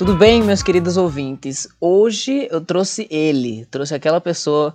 [0.00, 1.68] Tudo bem, meus queridos ouvintes?
[1.78, 4.74] Hoje eu trouxe ele, trouxe aquela pessoa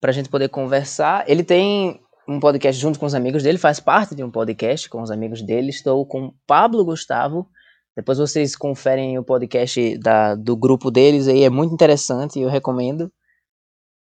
[0.00, 1.22] para a gente poder conversar.
[1.28, 5.02] Ele tem um podcast junto com os amigos dele, faz parte de um podcast com
[5.02, 5.68] os amigos dele.
[5.68, 7.46] Estou com Pablo Gustavo.
[7.94, 13.12] Depois vocês conferem o podcast da, do grupo deles aí, é muito interessante, eu recomendo.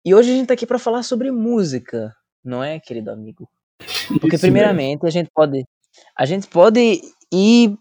[0.06, 3.50] E hoje a gente tá aqui para falar sobre música, não é, querido amigo?
[4.22, 5.08] Porque Isso primeiramente mesmo.
[5.08, 5.66] a gente pode
[6.18, 7.02] a gente pode
[7.34, 7.78] ir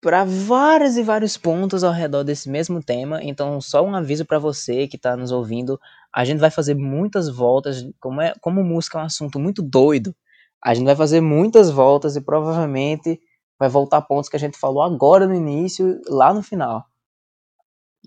[0.00, 3.22] para vários e vários pontos ao redor desse mesmo tema.
[3.22, 5.80] Então, só um aviso para você que está nos ouvindo,
[6.12, 10.14] a gente vai fazer muitas voltas, como é, como música é um assunto muito doido.
[10.62, 13.20] A gente vai fazer muitas voltas e provavelmente
[13.58, 16.84] vai voltar a pontos que a gente falou agora no início, lá no final.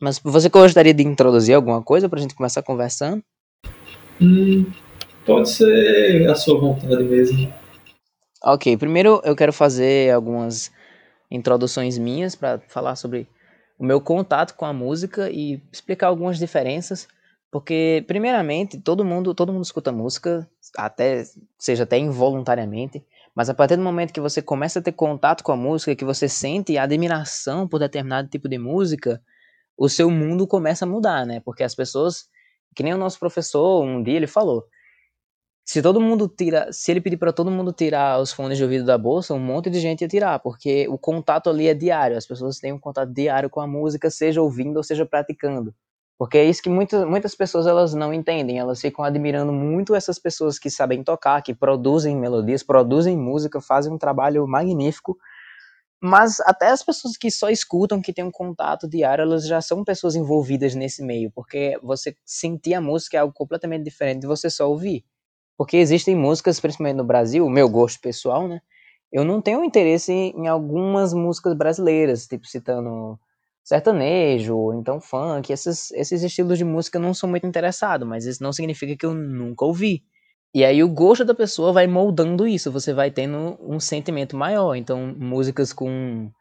[0.01, 3.21] Mas você gostaria de introduzir alguma coisa para a gente começar conversando?
[4.21, 4.65] Hum,
[5.25, 7.51] pode ser a sua vontade mesmo.
[8.41, 10.71] Ok, primeiro eu quero fazer algumas
[11.29, 13.27] introduções minhas para falar sobre
[13.77, 17.07] o meu contato com a música e explicar algumas diferenças,
[17.51, 21.23] porque primeiramente todo mundo todo mundo escuta música, até
[21.57, 25.51] seja até involuntariamente, mas a partir do momento que você começa a ter contato com
[25.51, 29.21] a música, que você sente admiração por determinado tipo de música,
[29.77, 31.39] o seu mundo começa a mudar, né?
[31.39, 32.27] Porque as pessoas,
[32.75, 34.65] que nem o nosso professor um dia ele falou,
[35.71, 38.85] se todo mundo tira, se ele pedir para todo mundo tirar os fones de ouvido
[38.85, 42.25] da bolsa, um monte de gente ia tirar, porque o contato ali é diário, as
[42.25, 45.71] pessoas têm um contato diário com a música, seja ouvindo ou seja praticando.
[46.17, 50.17] Porque é isso que muitas, muitas pessoas elas não entendem, elas ficam admirando muito essas
[50.17, 55.19] pessoas que sabem tocar, que produzem melodias, produzem música, fazem um trabalho magnífico,
[56.01, 59.83] mas até as pessoas que só escutam, que têm um contato diário, elas já são
[59.83, 64.49] pessoas envolvidas nesse meio, porque você sentir a música é algo completamente diferente de você
[64.49, 65.05] só ouvir.
[65.59, 68.61] Porque existem músicas, principalmente no Brasil, o meu gosto pessoal, né?
[69.11, 73.19] Eu não tenho interesse em algumas músicas brasileiras, tipo citando
[73.61, 78.41] sertanejo, então funk, esses, esses estilos de música eu não sou muito interessado, mas isso
[78.41, 80.01] não significa que eu nunca ouvi.
[80.55, 84.75] E aí o gosto da pessoa vai moldando isso, você vai tendo um sentimento maior.
[84.75, 86.31] Então, músicas com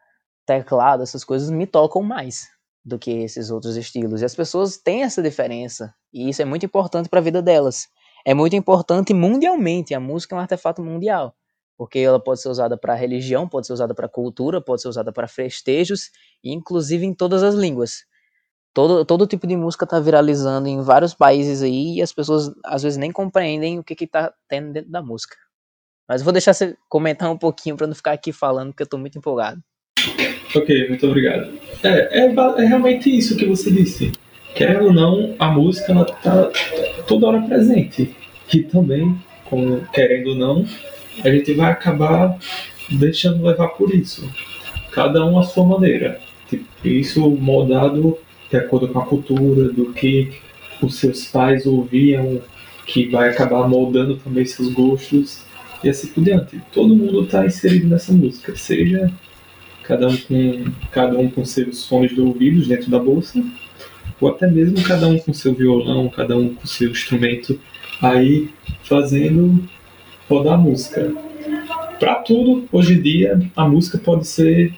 [0.46, 2.46] teclado, essas coisas me tocam mais
[2.84, 4.22] do que esses outros estilos.
[4.22, 7.88] E as pessoas têm essa diferença, e isso é muito importante para a vida delas
[8.24, 9.94] é muito importante mundialmente.
[9.94, 11.34] A música é um artefato mundial,
[11.76, 15.12] porque ela pode ser usada para religião, pode ser usada para cultura, pode ser usada
[15.12, 16.10] para festejos,
[16.42, 18.04] inclusive em todas as línguas.
[18.74, 22.82] Todo, todo tipo de música está viralizando em vários países aí e as pessoas às
[22.82, 25.36] vezes nem compreendem o que está tendo dentro da música.
[26.08, 28.86] Mas eu vou deixar você comentar um pouquinho para não ficar aqui falando, porque eu
[28.86, 29.60] estou muito empolgado.
[30.54, 31.58] Ok, muito obrigado.
[31.82, 34.12] É, é, é realmente isso que você disse
[34.58, 36.50] quer ou não, a música ela tá
[37.06, 38.12] toda hora presente.
[38.52, 40.66] E também, como, querendo ou não,
[41.24, 42.36] a gente vai acabar
[42.90, 44.28] deixando levar por isso.
[44.90, 46.20] Cada um a sua maneira.
[46.50, 48.18] Tipo, isso moldado
[48.50, 50.32] de acordo com a cultura, do que
[50.82, 52.40] os seus pais ouviam,
[52.84, 55.44] que vai acabar moldando também seus gostos
[55.84, 56.60] e assim por diante.
[56.72, 59.12] Todo mundo está inserido nessa música, seja
[59.84, 63.44] cada um com cada um com seus fones de ouvidos dentro da bolsa,
[64.20, 67.58] ou até mesmo cada um com seu violão, cada um com seu instrumento,
[68.02, 68.48] aí
[68.84, 69.64] fazendo
[70.28, 71.12] rodar a música.
[71.98, 74.72] Para tudo, hoje em dia, a música pode ser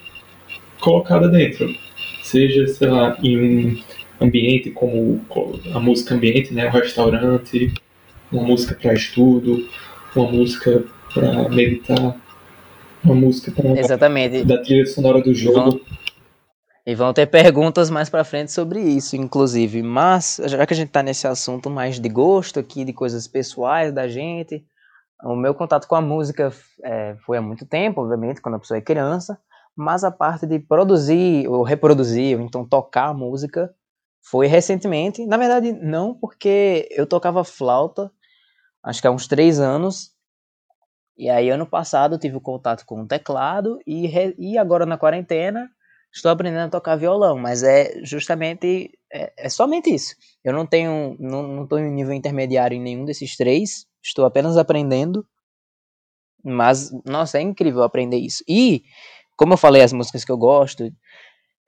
[0.80, 1.74] colocada dentro,
[2.22, 3.82] seja, sei lá, em um
[4.20, 5.20] ambiente como
[5.74, 7.72] a música ambiente, né, o restaurante,
[8.32, 9.66] uma música para estudo,
[10.14, 12.16] uma música para meditar,
[13.02, 13.68] uma música para
[14.44, 15.80] da trilha sonora do jogo.
[16.86, 19.82] E vão ter perguntas mais para frente sobre isso, inclusive.
[19.82, 23.92] Mas, já que a gente está nesse assunto mais de gosto aqui, de coisas pessoais
[23.92, 24.64] da gente,
[25.22, 26.50] o meu contato com a música
[26.82, 29.38] é, foi há muito tempo, obviamente, quando a pessoa é criança,
[29.76, 33.72] mas a parte de produzir, ou reproduzir, ou então tocar a música,
[34.22, 35.26] foi recentemente.
[35.26, 38.10] Na verdade, não, porque eu tocava flauta,
[38.82, 40.12] acho que há uns três anos,
[41.16, 44.96] e aí ano passado eu tive o contato com o teclado, e, e agora na
[44.96, 45.70] quarentena
[46.12, 50.14] estou aprendendo a tocar violão, mas é justamente, é, é somente isso.
[50.44, 55.26] Eu não tenho, não estou em nível intermediário em nenhum desses três, estou apenas aprendendo,
[56.44, 58.42] mas, nossa, é incrível aprender isso.
[58.48, 58.82] E,
[59.36, 60.90] como eu falei as músicas que eu gosto,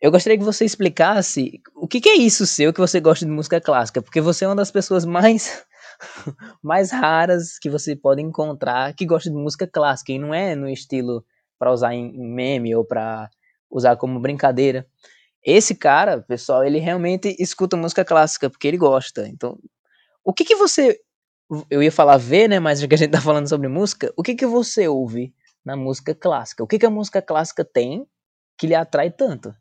[0.00, 3.30] eu gostaria que você explicasse o que, que é isso seu que você gosta de
[3.30, 5.64] música clássica, porque você é uma das pessoas mais
[6.62, 10.68] mais raras que você pode encontrar que gosta de música clássica e não é no
[10.68, 11.24] estilo
[11.58, 13.30] para usar em meme ou para
[13.72, 14.86] usar como brincadeira.
[15.44, 19.26] Esse cara, pessoal, ele realmente escuta música clássica porque ele gosta.
[19.26, 19.58] Então,
[20.22, 21.00] o que que você
[21.68, 24.22] eu ia falar ver, né, mas já que a gente tá falando sobre música, o
[24.22, 25.34] que que você ouve
[25.64, 26.62] na música clássica?
[26.62, 28.06] O que que a música clássica tem
[28.56, 29.54] que lhe atrai tanto?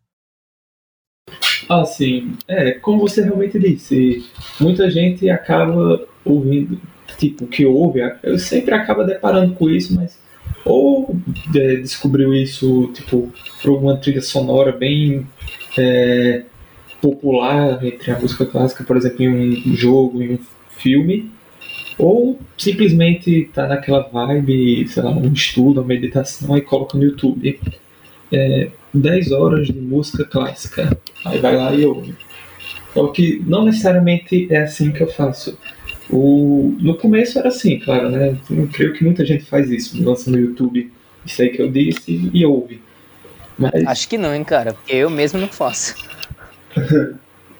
[1.69, 2.37] Ah, sim.
[2.47, 4.25] É, como você realmente disse,
[4.59, 6.79] muita gente acaba ouvindo,
[7.17, 10.17] tipo, que ouve, eu sempre acaba deparando com isso, mas
[10.65, 11.15] ou
[11.55, 13.31] é, descobriu isso, tipo,
[13.61, 15.27] por uma trilha sonora bem
[15.77, 16.43] é,
[17.01, 20.39] popular entre a música clássica, por exemplo, em um jogo, em um
[20.77, 21.31] filme,
[21.97, 27.59] ou simplesmente tá naquela vibe, sei lá, um estudo, uma meditação e coloca no YouTube.
[28.31, 30.97] É, 10 horas de música clássica.
[31.25, 32.15] Aí vai lá e ouve.
[32.93, 35.57] Só que não necessariamente é assim que eu faço.
[36.11, 38.35] O, no começo era assim, claro, né?
[38.49, 40.91] Eu creio que muita gente faz isso, lança no YouTube
[41.25, 42.81] isso aí que eu disse e ouve.
[43.57, 43.85] Mas...
[43.85, 45.95] Acho que não, hein, cara, porque eu mesmo não faço.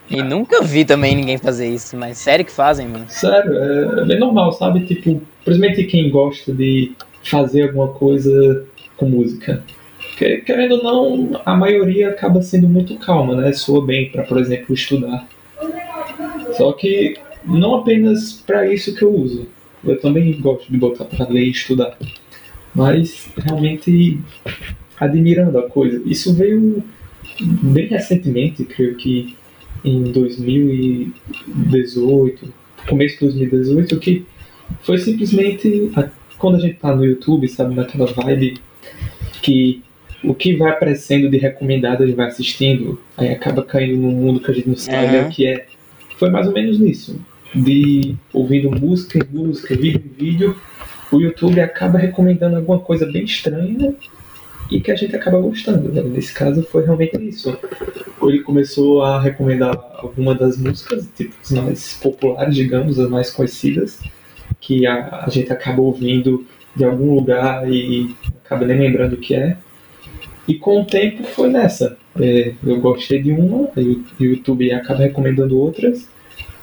[0.09, 3.05] e nunca vi também ninguém fazer isso, mas sério que fazem, mano?
[3.07, 4.85] Sério, é, é bem normal, sabe?
[4.85, 6.93] Tipo, principalmente quem gosta de
[7.23, 8.65] fazer alguma coisa
[8.97, 9.63] com música.
[10.09, 13.53] Porque, querendo ou não, a maioria acaba sendo muito calma, né?
[13.53, 15.27] Soa bem para, por exemplo, estudar.
[16.57, 17.15] Só que
[17.45, 19.47] não apenas para isso que eu uso.
[19.83, 21.97] Eu também gosto de botar para ler e estudar.
[22.73, 24.19] Mas realmente
[24.99, 26.01] admirando a coisa.
[26.05, 26.83] Isso veio
[27.41, 29.35] bem recentemente, creio que
[29.83, 32.53] em 2018,
[32.87, 34.23] começo de 2018, que
[34.83, 36.07] foi simplesmente a,
[36.37, 38.59] quando a gente tá no YouTube, sabe, naquela vibe
[39.41, 39.81] que
[40.23, 44.39] o que vai aparecendo de recomendado a gente vai assistindo, aí acaba caindo num mundo
[44.39, 45.27] que a gente não sabe uhum.
[45.27, 45.65] o que é.
[46.19, 47.19] Foi mais ou menos nisso.
[47.53, 50.57] De ouvindo música em música, vídeo em vídeo,
[51.11, 53.93] o YouTube acaba recomendando alguma coisa bem estranha
[54.71, 55.91] e que a gente acaba gostando.
[55.91, 56.01] Né?
[56.01, 57.57] Nesse caso foi realmente isso.
[58.23, 63.99] Ele começou a recomendar algumas das músicas, tipo, as mais populares, digamos, as mais conhecidas,
[64.61, 66.45] que a, a gente acaba ouvindo
[66.75, 68.15] de algum lugar e
[68.45, 69.57] acaba nem lembrando o que é.
[70.47, 71.97] E com o tempo foi nessa.
[72.19, 76.07] É, eu gostei de uma, o YouTube acaba recomendando outras,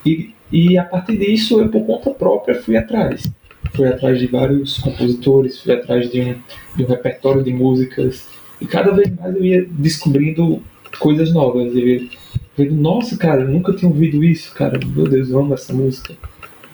[0.05, 3.31] e, e a partir disso eu, por conta própria, fui atrás.
[3.75, 6.35] Fui atrás de vários compositores, fui atrás de um,
[6.77, 8.27] de um repertório de músicas,
[8.61, 10.62] e cada vez mais eu ia descobrindo
[10.99, 11.75] coisas novas.
[11.75, 12.09] Eu ia
[12.56, 16.15] vendo, nossa, cara, eu nunca tinha ouvido isso, cara, meu Deus, eu amo essa música.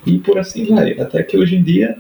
[0.06, 0.98] E por assim vai.
[0.98, 1.96] Até que hoje em dia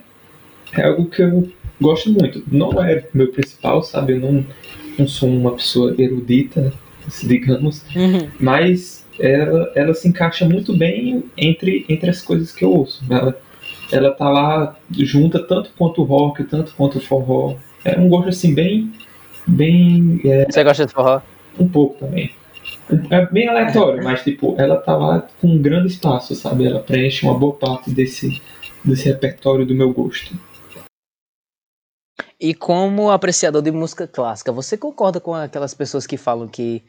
[0.72, 1.48] é algo que eu
[1.80, 2.42] gosto muito.
[2.50, 4.14] Não é meu principal, sabe?
[4.14, 4.46] Eu não
[4.98, 6.72] não sou uma pessoa erudita,
[7.22, 8.28] digamos, uhum.
[8.38, 13.04] mas ela, ela se encaixa muito bem entre, entre as coisas que eu ouço.
[13.10, 13.38] Ela,
[13.92, 17.56] ela tá lá junta tanto quanto o rock, tanto quanto o forró.
[17.84, 18.92] É um gosto assim bem.
[19.46, 21.20] bem é, Você gosta de forró?
[21.58, 22.32] Um pouco também.
[23.10, 26.66] É bem aleatório, mas tipo, ela tá lá com um grande espaço, sabe?
[26.66, 28.42] Ela preenche uma boa parte desse,
[28.84, 30.34] desse repertório do meu gosto.
[32.38, 36.82] E como apreciador de música clássica, você concorda com aquelas pessoas que falam que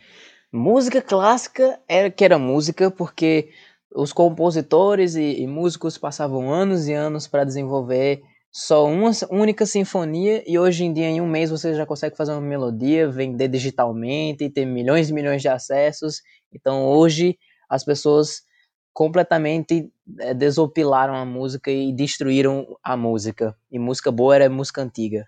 [0.55, 3.49] música clássica era que era música porque
[3.93, 8.21] os compositores e, e músicos passavam anos e anos para desenvolver
[8.51, 12.31] só uma única sinfonia e hoje em dia em um mês você já consegue fazer
[12.31, 16.21] uma melodia, vender digitalmente e ter milhões e milhões de acessos.
[16.53, 17.37] Então hoje
[17.69, 18.43] as pessoas
[18.93, 23.53] completamente é, desopilaram a música e destruíram a música.
[23.69, 25.27] E música boa era música antiga.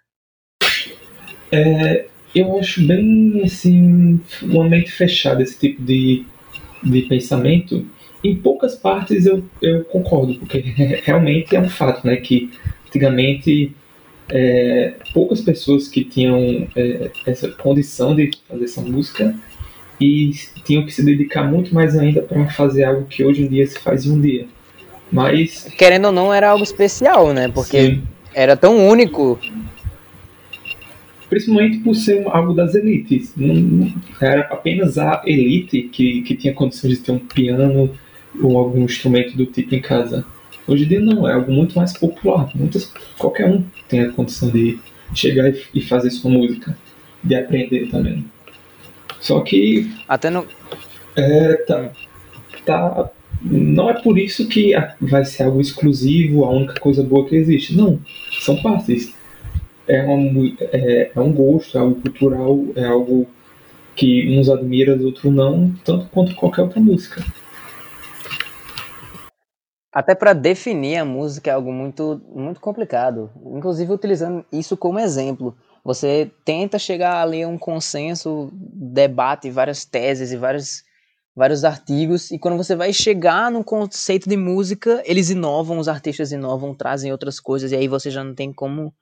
[1.51, 2.07] É,
[2.39, 6.25] eu acho bem assim, uma mente fechada esse tipo de,
[6.83, 7.85] de pensamento.
[8.23, 10.59] Em poucas partes eu, eu concordo, porque
[11.03, 12.49] realmente é um fato, né, que
[12.87, 13.73] antigamente
[14.29, 19.35] é, poucas pessoas que tinham é, essa condição de fazer essa música
[19.99, 20.31] e
[20.63, 23.79] tinham que se dedicar muito mais ainda para fazer algo que hoje em dia se
[23.79, 24.45] faz em um dia.
[25.11, 27.47] Mas querendo ou não era algo especial, né?
[27.47, 28.03] Porque sim.
[28.33, 29.39] era tão único
[31.29, 33.33] principalmente por ser algo das elites.
[33.35, 37.89] Não, era apenas a elite que, que tinha condições de ter um piano
[38.41, 40.25] ou algum instrumento do tipo em casa.
[40.67, 42.49] Hoje em dia não, é algo muito mais popular.
[42.55, 44.79] Muitas, qualquer um tem a condição de
[45.13, 46.77] chegar e, e fazer sua música,
[47.23, 48.25] de aprender também.
[49.19, 49.89] Só que.
[50.07, 50.45] Até no.
[51.15, 51.91] É, tá,
[52.65, 53.09] tá,
[53.41, 57.75] não é por isso que vai ser algo exclusivo, a única coisa boa que existe.
[57.75, 57.99] Não,
[58.41, 59.13] são partes
[59.87, 60.05] é,
[60.71, 63.27] é, é um gosto, é algo cultural, é algo
[63.95, 67.23] que uns admira, outros não, tanto quanto qualquer outra música.
[69.91, 73.31] Até para definir a música é algo muito, muito complicado.
[73.55, 75.57] Inclusive utilizando isso como exemplo.
[75.83, 80.83] Você tenta chegar ali a um consenso, debate várias teses e vários,
[81.35, 86.31] vários artigos, e quando você vai chegar no conceito de música, eles inovam, os artistas
[86.31, 88.93] inovam, trazem outras coisas, e aí você já não tem como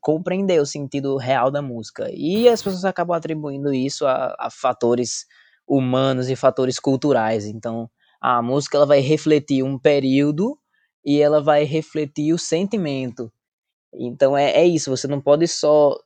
[0.00, 2.08] compreender o sentido real da música.
[2.12, 5.26] E as pessoas acabam atribuindo isso a, a fatores
[5.66, 7.46] humanos e fatores culturais.
[7.46, 7.90] Então,
[8.20, 10.58] a música ela vai refletir um período
[11.04, 13.32] e ela vai refletir o sentimento.
[13.94, 15.96] Então é, é isso, você não pode só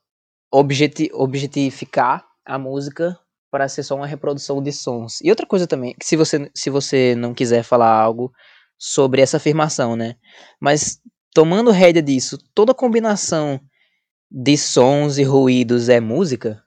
[0.53, 3.19] objeti objetificar a música
[3.51, 5.21] para ser só uma reprodução de sons.
[5.23, 8.33] E outra coisa também, que se você, se você não quiser falar algo
[8.79, 10.17] sobre essa afirmação, né?
[10.61, 11.01] Mas
[11.35, 13.61] tomando rédea disso, toda combinação
[14.31, 16.63] de sons e ruídos é música?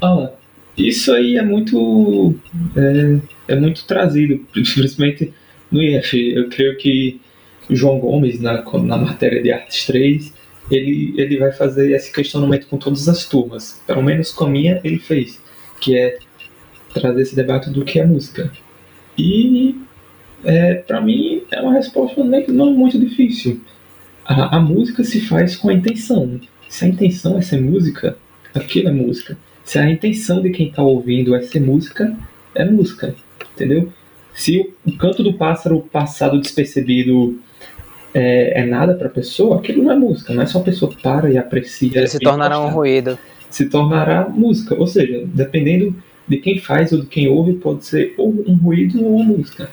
[0.00, 0.30] Ah,
[0.76, 2.34] isso aí é muito
[2.76, 5.32] é, é muito trazido, principalmente
[5.70, 6.16] no IF.
[6.34, 7.20] Eu creio que
[7.70, 10.32] João Gomes, na, na matéria de Artes 3,
[10.70, 13.82] ele, ele vai fazer esse questionamento com todas as turmas.
[13.86, 15.40] Pelo menos com a minha, ele fez,
[15.80, 16.18] que é
[16.94, 18.50] trazer esse debate do que é música.
[19.16, 19.74] E,
[20.44, 23.60] é, para mim, é uma resposta não muito difícil.
[24.28, 26.38] A, a música se faz com a intenção.
[26.68, 28.14] Se a intenção é ser música,
[28.54, 29.38] aquilo é música.
[29.64, 32.14] Se a intenção de quem está ouvindo é ser música,
[32.54, 33.14] é música,
[33.54, 33.90] entendeu?
[34.34, 37.40] Se o canto do pássaro passado despercebido
[38.12, 40.92] é, é nada para a pessoa, aquilo não é música, não é só a pessoa
[41.02, 41.96] para e aprecia.
[41.96, 43.18] Ele se tornará um ruído.
[43.48, 48.14] Se tornará música, ou seja, dependendo de quem faz ou de quem ouve, pode ser
[48.18, 49.70] ou um ruído ou uma música.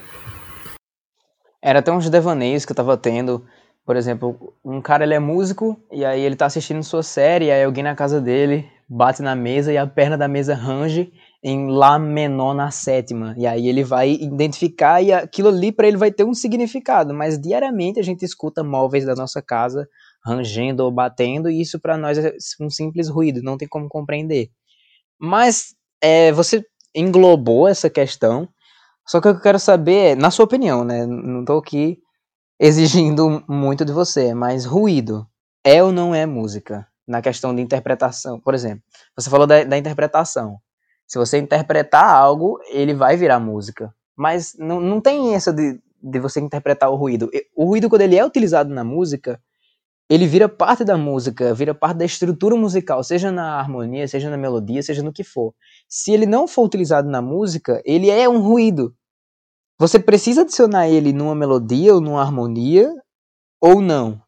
[1.62, 3.44] Era até uns devaneios que eu tava tendo.
[3.86, 7.52] Por exemplo, um cara ele é músico e aí ele tá assistindo sua série, e
[7.52, 11.12] aí alguém na casa dele bate na mesa e a perna da mesa range
[11.44, 13.36] em Lá menor na sétima.
[13.38, 17.14] E aí ele vai identificar e aquilo ali para ele vai ter um significado.
[17.14, 19.88] Mas diariamente a gente escuta móveis da nossa casa
[20.26, 24.50] rangendo ou batendo, e isso para nós é um simples ruído, não tem como compreender.
[25.20, 26.66] Mas é, você
[26.96, 28.50] englobou essa questão,
[29.08, 31.06] só que o que eu quero saber é, na sua opinião, né?
[31.06, 32.00] Não estou aqui
[32.60, 35.28] exigindo muito de você, mas ruído
[35.64, 36.88] é ou não é música?
[37.08, 38.84] Na questão de interpretação, por exemplo,
[39.16, 40.60] você falou da, da interpretação.
[41.08, 43.94] Se você interpretar algo, ele vai virar música.
[44.18, 47.30] Mas não, não tem essa de, de você interpretar o ruído.
[47.56, 49.40] O ruído, quando ele é utilizado na música,
[50.10, 54.38] ele vira parte da música, vira parte da estrutura musical, seja na harmonia, seja na
[54.38, 55.54] melodia, seja no que for.
[55.90, 58.96] Se ele não for utilizado na música, ele é um ruído.
[59.78, 62.90] Você precisa adicionar ele numa melodia ou numa harmonia
[63.62, 64.22] ou não.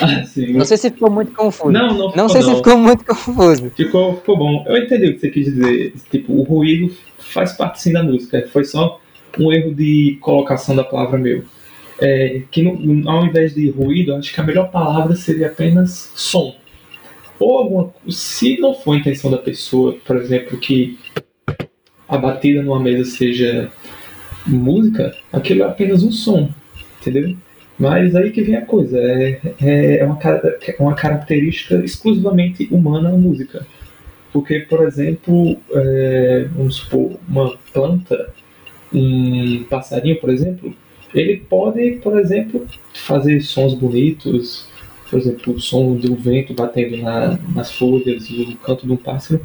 [0.00, 0.24] Ah.
[0.54, 1.72] Não sei se ficou muito confuso.
[1.72, 2.50] Não, não, não sei não.
[2.50, 3.70] se ficou muito confuso.
[3.70, 4.64] Ficou, ficou bom.
[4.66, 5.92] Eu entendi o que você quis dizer.
[6.10, 8.48] Tipo, o ruído faz parte sim da música.
[8.52, 9.00] Foi só
[9.38, 11.44] um erro de colocação da palavra meu.
[12.00, 16.54] É, que no, ao invés de ruído, acho que a melhor palavra seria apenas som.
[17.40, 20.98] Ou alguma, se não for a intenção da pessoa, por exemplo, que
[22.08, 23.70] a batida numa mesa seja
[24.46, 26.48] música, aquilo é apenas um som,
[27.00, 27.36] entendeu?
[27.78, 33.10] Mas aí que vem a coisa, é, é, é uma, é uma característica exclusivamente humana
[33.10, 33.64] a música.
[34.32, 38.34] Porque, por exemplo, é, vamos supor, uma planta,
[38.92, 40.74] um passarinho, por exemplo,
[41.14, 44.68] ele pode, por exemplo, fazer sons bonitos,
[45.08, 49.40] por exemplo, o som do vento batendo na, nas folhas, o canto de um pássaro,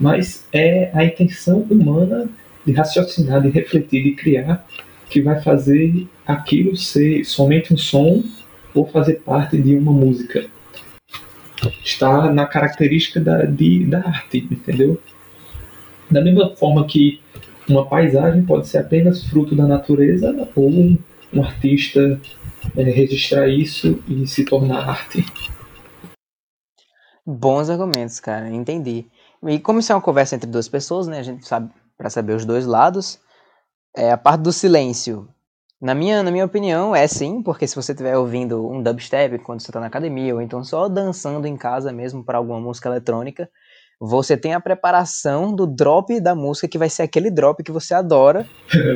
[0.00, 2.28] mas é a intenção humana
[2.64, 4.66] de raciocinar, de refletir, de criar
[5.10, 8.22] que vai fazer aquilo ser somente um som
[8.72, 10.46] ou fazer parte de uma música.
[11.84, 14.98] Está na característica da, de, da arte, entendeu?
[16.10, 17.20] Da mesma forma que
[17.68, 20.96] uma paisagem pode ser apenas fruto da natureza ou um,
[21.32, 22.20] um artista
[22.76, 25.24] é, registrar isso e se tornar arte.
[27.26, 29.06] Bons argumentos, cara, entendi.
[29.46, 31.18] E como isso é uma conversa entre duas pessoas, né?
[31.18, 33.18] A gente sabe para saber os dois lados.
[33.96, 35.28] É, a parte do silêncio.
[35.80, 39.60] Na minha, na minha opinião, é sim, porque se você estiver ouvindo um dubstep quando
[39.60, 43.48] você está na academia, ou então só dançando em casa mesmo para alguma música eletrônica,
[43.98, 47.94] você tem a preparação do drop da música, que vai ser aquele drop que você
[47.94, 48.46] adora.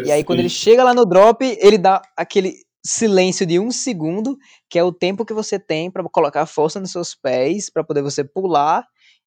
[0.05, 4.37] e aí, quando ele chega lá no drop, ele dá aquele silêncio de um segundo,
[4.69, 8.03] que é o tempo que você tem para colocar força nos seus pés, para poder
[8.03, 8.87] você pular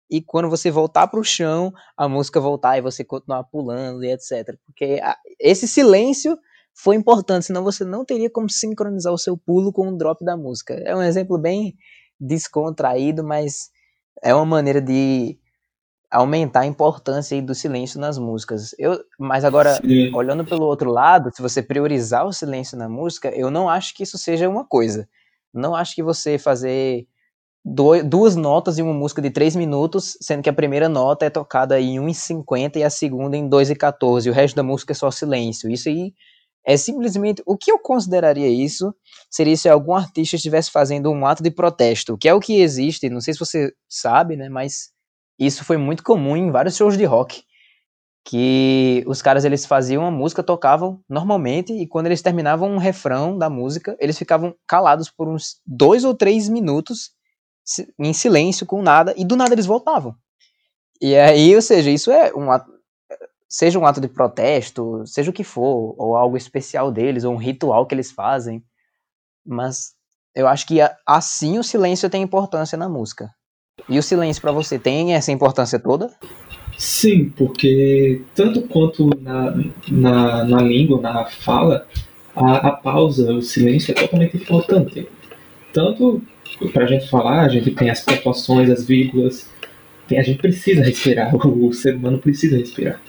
[0.09, 4.11] e quando você voltar para o chão, a música voltar e você continuar pulando e
[4.11, 4.57] etc.
[4.65, 4.99] Porque
[5.39, 6.37] esse silêncio
[6.73, 10.37] foi importante, senão você não teria como sincronizar o seu pulo com o drop da
[10.37, 10.75] música.
[10.85, 11.75] É um exemplo bem
[12.19, 13.69] descontraído, mas
[14.23, 15.37] é uma maneira de
[16.09, 18.73] aumentar a importância do silêncio nas músicas.
[18.79, 20.13] Eu, mas agora, Sim.
[20.15, 24.03] olhando pelo outro lado, se você priorizar o silêncio na música, eu não acho que
[24.03, 25.07] isso seja uma coisa.
[25.53, 27.07] Não acho que você fazer
[28.05, 31.79] duas notas em uma música de 3 minutos, sendo que a primeira nota é tocada
[31.79, 35.69] em 1,50 e a segunda em 2,14, e o resto da música é só silêncio.
[35.69, 36.13] Isso aí
[36.65, 37.43] é simplesmente.
[37.45, 38.93] O que eu consideraria isso
[39.29, 43.09] seria se algum artista estivesse fazendo um ato de protesto, que é o que existe,
[43.09, 44.89] não sei se você sabe, né, mas
[45.37, 47.43] isso foi muito comum em vários shows de rock,
[48.25, 53.37] que os caras eles faziam a música, tocavam normalmente e quando eles terminavam um refrão
[53.37, 57.16] da música, eles ficavam calados por uns dois ou três minutos
[57.99, 60.15] em silêncio, com nada, e do nada eles voltavam.
[61.01, 62.71] E aí, ou seja, isso é um ato,
[63.47, 67.37] seja um ato de protesto, seja o que for, ou algo especial deles, ou um
[67.37, 68.63] ritual que eles fazem,
[69.45, 69.93] mas
[70.35, 73.29] eu acho que assim o silêncio tem importância na música.
[73.87, 76.11] E o silêncio para você tem essa importância toda?
[76.77, 79.55] Sim, porque tanto quanto na,
[79.89, 81.87] na, na língua, na fala,
[82.35, 85.07] a, a pausa, o silêncio é totalmente importante.
[85.73, 86.21] Tanto
[86.73, 89.49] para a gente falar, a gente tem as pontuações, as vírgulas,
[90.07, 93.01] tem, a gente precisa respirar, o, o ser humano precisa respirar.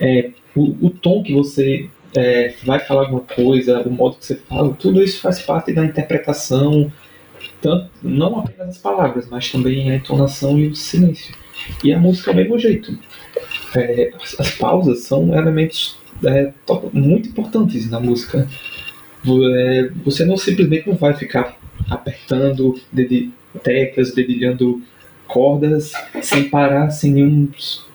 [0.00, 4.36] É, o, o tom que você é, vai falar alguma coisa, o modo que você
[4.36, 6.90] fala, tudo isso faz parte da interpretação,
[7.60, 11.34] tanto, não apenas as palavras, mas também a entonação e o silêncio.
[11.82, 12.98] E a música é o mesmo jeito.
[13.74, 16.52] É, as, as, pausas são elementos é,
[16.92, 18.48] muito importantes na música.
[19.26, 21.55] É, você não simplesmente não vai ficar
[21.90, 22.78] apertando
[23.62, 24.82] teclas, dedilhando
[25.26, 25.92] cordas
[26.22, 27.48] sem parar, sem nenhum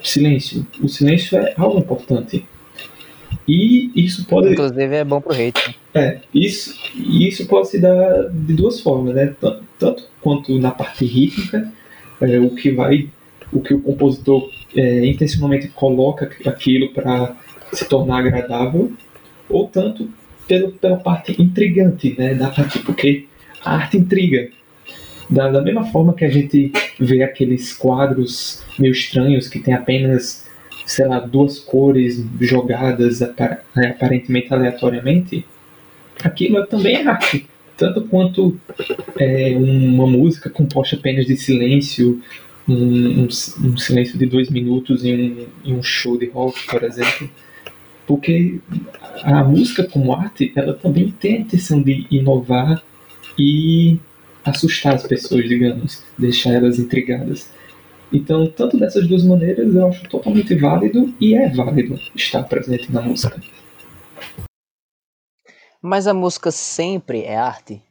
[0.03, 0.65] silêncio.
[0.81, 2.45] O silêncio é algo importante.
[3.47, 4.51] E isso pode.
[4.51, 5.77] Inclusive é bom pro hate.
[5.93, 9.33] É, isso, isso pode se dar de duas formas, né?
[9.39, 11.71] Tanto, tanto quanto na parte rítmica,
[12.21, 13.09] é, o que vai.
[13.51, 17.35] O que o compositor é, intencionalmente coloca aquilo para
[17.73, 18.93] se tornar agradável,
[19.49, 20.09] ou tanto
[20.47, 22.33] pelo, pela parte intrigante, né?
[22.33, 23.25] Da parte, porque
[23.63, 24.49] a arte intriga.
[25.29, 30.45] Da, da mesma forma que a gente vê aqueles quadros meio estranhos que tem apenas
[30.91, 35.45] sei lá, duas cores jogadas né, aparentemente aleatoriamente,
[36.21, 37.47] aquilo também é arte.
[37.77, 38.59] Tanto quanto
[39.17, 42.21] é, uma música composta apenas de silêncio,
[42.67, 43.27] um, um,
[43.63, 47.29] um silêncio de dois minutos em um, em um show de rock, por exemplo.
[48.05, 48.59] Porque
[49.23, 52.83] a música como arte, ela também tem a intenção de inovar
[53.37, 53.99] e
[54.43, 57.49] assustar as pessoas, digamos, deixar elas intrigadas.
[58.11, 63.01] Então, tanto dessas duas maneiras, eu acho totalmente válido e é válido estar presente na
[63.01, 63.41] música.
[65.81, 67.81] Mas a música sempre é arte?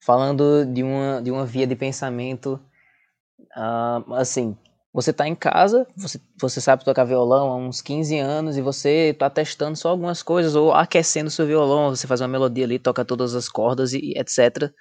[0.00, 2.60] Falando de uma, de uma via de pensamento,
[3.56, 4.56] uh, assim,
[4.94, 9.10] você está em casa, você, você sabe tocar violão há uns 15 anos e você
[9.10, 13.04] está testando só algumas coisas ou aquecendo seu violão, você faz uma melodia ali, toca
[13.04, 14.72] todas as cordas e etc.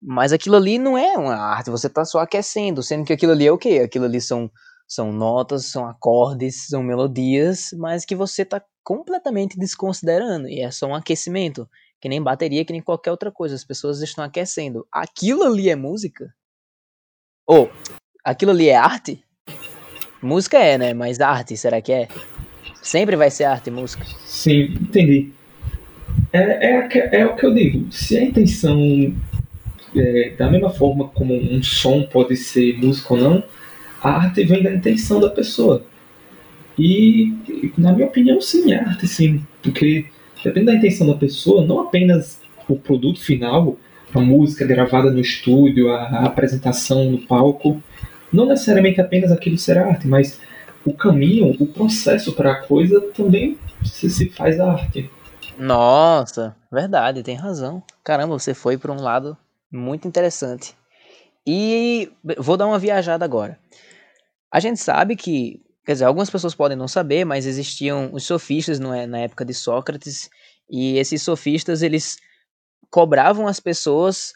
[0.00, 3.44] Mas aquilo ali não é uma arte, você está só aquecendo, sendo que aquilo ali
[3.44, 3.80] é o quê?
[3.84, 4.48] Aquilo ali são,
[4.86, 10.86] são notas, são acordes, são melodias, mas que você está completamente desconsiderando, e é só
[10.86, 11.68] um aquecimento,
[12.00, 14.86] que nem bateria, que nem qualquer outra coisa, as pessoas estão aquecendo.
[14.92, 16.32] Aquilo ali é música?
[17.48, 17.68] Ou,
[18.24, 19.25] aquilo ali é arte?
[20.22, 20.94] Música é, né?
[20.94, 22.08] Mas arte, será que é?
[22.82, 24.04] Sempre vai ser arte música?
[24.24, 25.30] Sim, entendi.
[26.32, 27.90] É, é, é o que eu digo.
[27.92, 28.78] Se a intenção
[29.94, 33.44] é, da mesma forma como um som pode ser música ou não,
[34.02, 35.84] a arte vem da intenção da pessoa.
[36.78, 37.32] E,
[37.76, 39.40] na minha opinião, sim, é arte sim.
[39.62, 40.06] Porque
[40.44, 43.76] depende da intenção da pessoa, não apenas o produto final,
[44.14, 47.82] a música gravada no estúdio, a, a apresentação no palco,
[48.32, 50.40] não necessariamente apenas aquilo ser arte, mas
[50.84, 55.10] o caminho, o processo para a coisa também se, se faz arte.
[55.58, 57.82] Nossa, verdade, tem razão.
[58.04, 59.36] Caramba, você foi para um lado
[59.70, 60.74] muito interessante.
[61.46, 63.58] E vou dar uma viajada agora.
[64.50, 68.80] A gente sabe que, quer dizer, algumas pessoas podem não saber, mas existiam os sofistas
[68.80, 70.28] é, na época de Sócrates,
[70.68, 72.18] e esses sofistas eles
[72.90, 74.34] cobravam as pessoas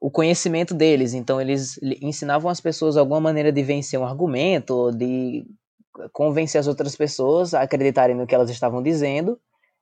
[0.00, 5.44] o conhecimento deles, então eles ensinavam as pessoas alguma maneira de vencer um argumento, de
[6.12, 9.38] convencer as outras pessoas a acreditarem no que elas estavam dizendo,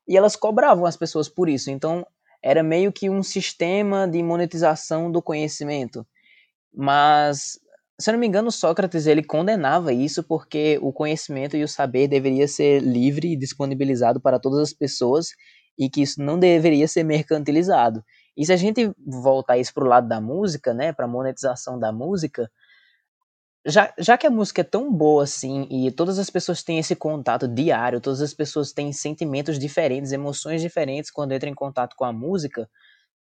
[0.08, 1.70] e elas cobravam as pessoas por isso.
[1.70, 2.06] Então
[2.42, 6.06] era meio que um sistema de monetização do conhecimento.
[6.72, 7.58] Mas,
[7.98, 12.08] se eu não me engano, Sócrates ele condenava isso porque o conhecimento e o saber
[12.08, 15.28] deveria ser livre e disponibilizado para todas as pessoas
[15.78, 18.02] e que isso não deveria ser mercantilizado.
[18.36, 21.78] E se a gente voltar isso para o lado da música, né, para a monetização
[21.78, 22.50] da música,
[23.66, 26.94] já, já que a música é tão boa assim e todas as pessoas têm esse
[26.94, 32.04] contato diário, todas as pessoas têm sentimentos diferentes, emoções diferentes quando entram em contato com
[32.04, 32.68] a música,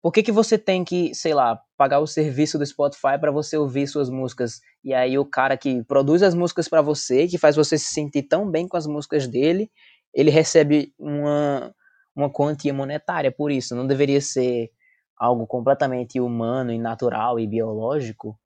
[0.02, 3.56] por que, que você tem que, sei lá, pagar o serviço do Spotify para você
[3.56, 4.60] ouvir suas músicas?
[4.84, 8.22] E aí o cara que produz as músicas para você, que faz você se sentir
[8.22, 9.68] tão bem com as músicas dele,
[10.14, 11.74] ele recebe uma,
[12.14, 13.74] uma quantia monetária por isso.
[13.74, 14.70] Não deveria ser
[15.18, 18.38] algo completamente humano e natural e biológico?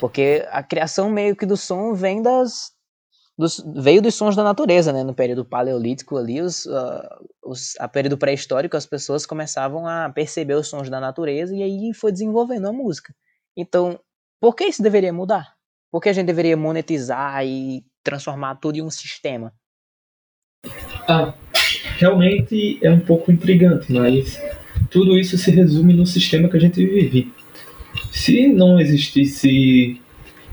[0.00, 2.72] Porque a criação meio que do som vem das,
[3.36, 5.02] dos, veio dos sons da natureza, né?
[5.02, 7.02] No período paleolítico ali, os, uh,
[7.44, 11.92] os, a período pré-histórico, as pessoas começavam a perceber os sons da natureza e aí
[11.94, 13.14] foi desenvolvendo a música.
[13.56, 13.98] Então,
[14.40, 15.54] por que isso deveria mudar?
[15.90, 19.52] Por que a gente deveria monetizar e transformar tudo em um sistema?
[21.06, 21.34] Ah,
[21.98, 24.40] realmente é um pouco intrigante, mas
[24.90, 27.32] tudo isso se resume no sistema que a gente vive.
[28.10, 30.00] Se não existisse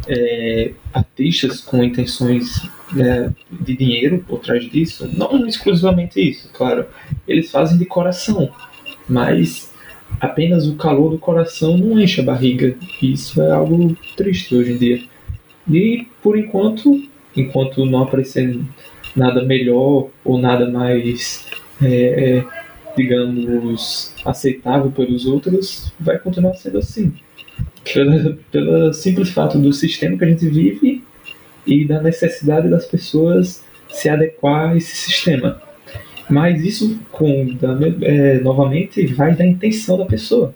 [0.08, 2.62] é, artistas com intenções
[2.94, 6.86] né, de dinheiro por trás disso, não exclusivamente isso, claro,
[7.28, 8.50] eles fazem de coração,
[9.08, 9.72] mas
[10.20, 12.76] apenas o calor do coração não enche a barriga.
[13.02, 15.02] Isso é algo triste hoje em dia.
[15.70, 17.04] E por enquanto,
[17.36, 18.60] enquanto não aparecer
[19.16, 21.48] nada melhor ou nada mais,
[21.82, 22.59] é, é
[23.00, 27.14] digamos, aceitável pelos outros, vai continuar sendo assim
[27.94, 31.04] pelo, pelo simples fato do sistema que a gente vive
[31.66, 35.62] e da necessidade das pessoas se adequar a esse sistema.
[36.30, 40.54] Mas isso, com, da, é, novamente, vai da intenção da pessoa.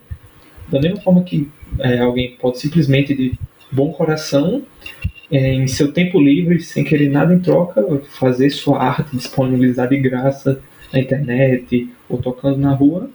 [0.67, 3.33] Da mesma forma que é, alguém pode simplesmente, de
[3.71, 4.61] bom coração,
[5.31, 9.97] é, em seu tempo livre, sem querer nada em troca, fazer sua arte, disponibilizar de
[9.97, 13.09] graça na internet ou tocando na rua,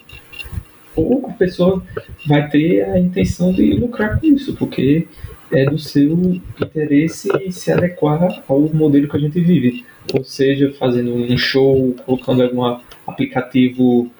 [0.95, 1.83] ou a pessoa
[2.27, 5.07] vai ter a intenção de lucrar com isso, porque
[5.53, 6.13] é do seu
[6.61, 9.85] interesse se adequar ao modelo que a gente vive.
[10.15, 14.11] Ou seja, fazendo um show, colocando algum aplicativo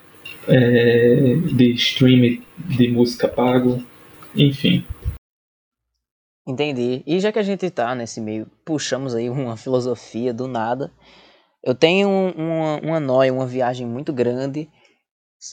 [0.47, 3.83] é, de streaming de música pago,
[4.35, 4.85] enfim.
[6.47, 7.03] Entendi.
[7.07, 10.91] E já que a gente tá nesse meio, puxamos aí uma filosofia do nada.
[11.63, 14.71] Eu tenho uma, uma noia, uma viagem muito grande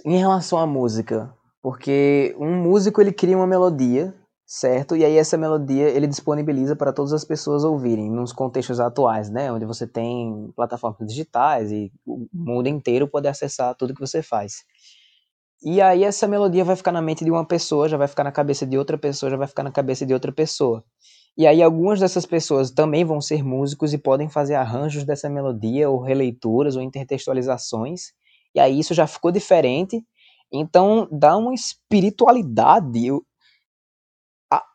[0.06, 4.14] em relação à música, porque um músico ele cria uma melodia,
[4.46, 4.96] certo?
[4.96, 9.52] E aí essa melodia ele disponibiliza para todas as pessoas ouvirem, nos contextos atuais, né?
[9.52, 14.64] Onde você tem plataformas digitais e o mundo inteiro pode acessar tudo que você faz.
[15.64, 18.32] E aí essa melodia vai ficar na mente de uma pessoa, já vai ficar na
[18.32, 20.84] cabeça de outra pessoa, já vai ficar na cabeça de outra pessoa.
[21.38, 25.90] E aí algumas dessas pessoas também vão ser músicos e podem fazer arranjos dessa melodia,
[25.90, 28.14] ou releituras, ou intertextualizações.
[28.54, 30.02] E aí isso já ficou diferente.
[30.52, 33.10] Então dá uma espiritualidade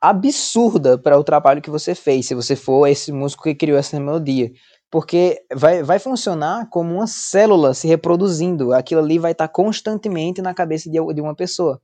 [0.00, 3.98] absurda para o trabalho que você fez, se você for esse músico que criou essa
[3.98, 4.50] melodia.
[4.90, 8.72] Porque vai, vai funcionar como uma célula se reproduzindo.
[8.74, 11.80] Aquilo ali vai estar constantemente na cabeça de, de uma pessoa.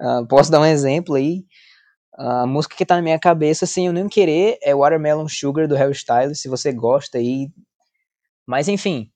[0.00, 1.44] Uh, posso dar um exemplo aí?
[2.16, 5.74] A música que está na minha cabeça, sem eu nem querer, é Watermelon Sugar do
[5.74, 7.50] Harry Styles, se você gosta aí.
[8.46, 9.10] Mas enfim,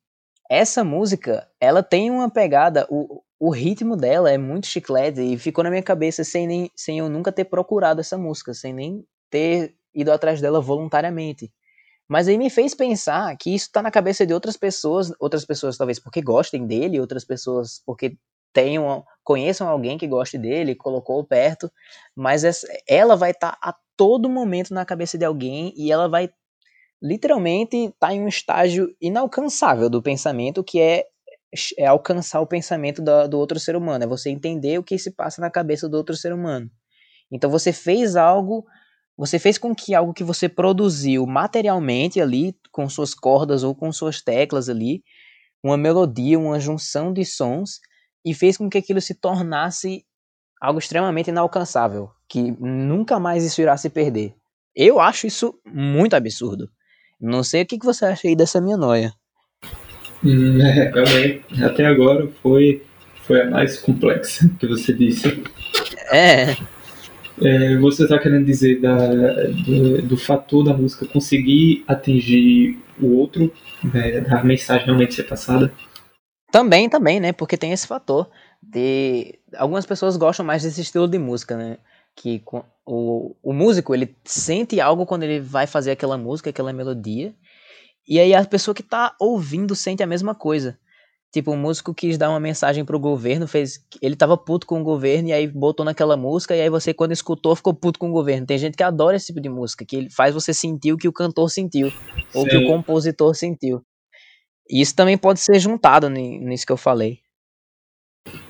[0.50, 5.62] essa música, ela tem uma pegada, o, o ritmo dela é muito chiclete e ficou
[5.62, 9.74] na minha cabeça sem, nem, sem eu nunca ter procurado essa música, sem nem ter
[9.94, 11.52] ido atrás dela voluntariamente.
[12.08, 15.76] Mas aí me fez pensar que isso está na cabeça de outras pessoas, outras pessoas
[15.76, 18.16] talvez porque gostem dele, outras pessoas porque
[18.58, 21.70] tenham, conheçam alguém que goste dele, colocou perto,
[22.16, 26.08] mas essa, ela vai estar tá a todo momento na cabeça de alguém e ela
[26.08, 26.28] vai
[27.00, 31.04] literalmente está em um estágio inalcançável do pensamento, que é,
[31.78, 35.12] é alcançar o pensamento do, do outro ser humano, é você entender o que se
[35.12, 36.68] passa na cabeça do outro ser humano.
[37.30, 38.64] Então você fez algo,
[39.16, 43.92] você fez com que algo que você produziu materialmente ali, com suas cordas ou com
[43.92, 45.04] suas teclas ali,
[45.62, 47.78] uma melodia, uma junção de sons,
[48.24, 50.04] e fez com que aquilo se tornasse
[50.60, 54.34] algo extremamente inalcançável, que nunca mais isso irá se perder.
[54.74, 56.68] Eu acho isso muito absurdo.
[57.20, 59.12] Não sei o que, você acha aí dessa minha noia.
[60.22, 62.82] Hum, é, também, até agora foi,
[63.22, 65.42] foi a mais complexa que você disse.
[66.12, 66.56] É.
[67.42, 73.52] é você está querendo dizer da, do, do, fator da música conseguir atingir o outro,
[73.82, 75.72] né, a mensagem realmente ser passada?
[76.50, 77.32] Também, também, né?
[77.32, 78.28] Porque tem esse fator
[78.62, 81.78] de algumas pessoas gostam mais desse estilo de música, né?
[82.20, 82.42] que
[82.84, 87.32] o, o músico ele sente algo quando ele vai fazer aquela música, aquela melodia,
[88.06, 90.78] e aí a pessoa que tá ouvindo sente a mesma coisa.
[91.30, 93.84] Tipo, um músico quis dar uma mensagem pro governo, fez.
[94.00, 97.12] Ele tava puto com o governo e aí botou naquela música, e aí você, quando
[97.12, 98.46] escutou, ficou puto com o governo.
[98.46, 101.06] Tem gente que adora esse tipo de música, que ele faz você sentir o que
[101.06, 101.92] o cantor sentiu,
[102.34, 103.82] ou que o compositor sentiu.
[104.70, 107.20] E isso também pode ser juntado nisso que eu falei.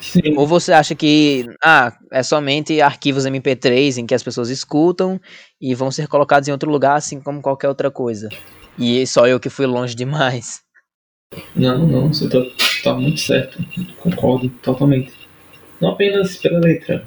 [0.00, 0.36] Sim.
[0.36, 5.20] Ou você acha que ah, é somente arquivos MP3 em que as pessoas escutam
[5.60, 8.28] e vão ser colocados em outro lugar, assim como qualquer outra coisa?
[8.78, 10.60] E só eu que fui longe demais.
[11.54, 12.38] Não, não, você tá,
[12.82, 13.62] tá muito certo.
[13.98, 15.12] Concordo totalmente.
[15.80, 17.04] Não apenas pela letra,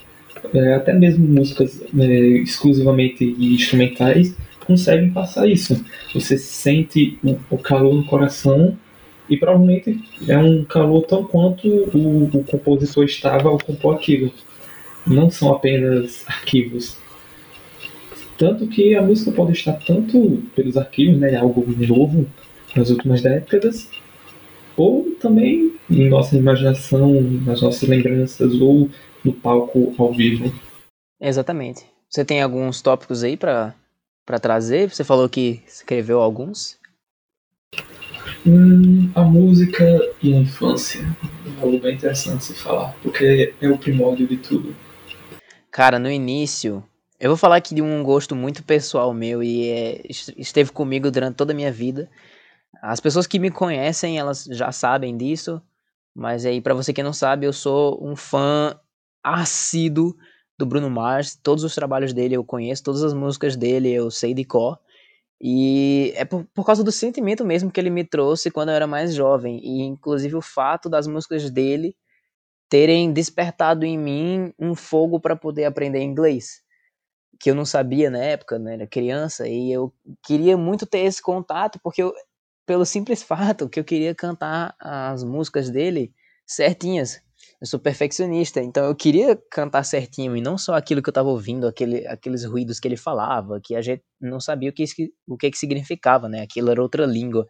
[0.53, 2.05] é, até mesmo músicas é,
[2.37, 5.83] exclusivamente instrumentais conseguem passar isso.
[6.13, 8.77] Você sente o, o calor no coração
[9.31, 14.29] e provavelmente é um calor tão quanto o, o compositor estava ao compor aquilo.
[15.07, 16.97] Não são apenas arquivos.
[18.37, 22.27] Tanto que a música pode estar tanto pelos arquivos, né, algo novo
[22.75, 23.89] nas últimas décadas,
[24.75, 28.89] ou também em nossa imaginação, nas nossas lembranças, ou
[29.23, 30.53] no palco ao vivo.
[31.21, 31.85] Exatamente.
[32.09, 33.73] Você tem alguns tópicos aí para
[34.41, 34.89] trazer?
[34.89, 36.77] Você falou que escreveu alguns.
[38.45, 39.85] Hum, a música
[40.21, 41.01] e a infância.
[41.45, 44.75] É algo bem interessante se falar, porque é o primórdio de tudo.
[45.69, 46.83] Cara, no início,
[47.19, 50.01] eu vou falar aqui de um gosto muito pessoal meu e é,
[50.35, 52.09] esteve comigo durante toda a minha vida.
[52.81, 55.61] As pessoas que me conhecem, elas já sabem disso,
[56.15, 58.75] mas aí para você que não sabe, eu sou um fã
[59.23, 60.15] assíduo
[60.57, 61.35] do Bruno Mars.
[61.35, 64.79] Todos os trabalhos dele eu conheço, todas as músicas dele eu sei de cor.
[65.41, 68.87] E é por, por causa do sentimento mesmo que ele me trouxe quando eu era
[68.87, 69.59] mais jovem.
[69.63, 71.95] E inclusive o fato das músicas dele
[72.69, 76.61] terem despertado em mim um fogo para poder aprender inglês
[77.41, 79.91] que eu não sabia na época, né, era criança, e eu
[80.23, 82.13] queria muito ter esse contato, porque eu,
[82.67, 86.13] pelo simples fato que eu queria cantar as músicas dele
[86.45, 87.19] certinhas.
[87.61, 91.29] Eu sou perfeccionista, então eu queria cantar certinho e não só aquilo que eu estava
[91.29, 94.83] ouvindo, aquele, aqueles ruídos que ele falava, que a gente não sabia o que,
[95.27, 96.41] o que, que significava, né?
[96.41, 97.45] Aquilo era outra língua.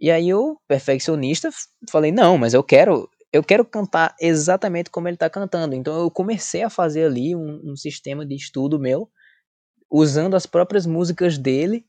[0.00, 1.50] E aí eu, perfeccionista,
[1.90, 5.74] falei, não, mas eu quero, eu quero cantar exatamente como ele está cantando.
[5.74, 9.10] Então eu comecei a fazer ali um, um sistema de estudo meu,
[9.90, 11.84] usando as próprias músicas dele,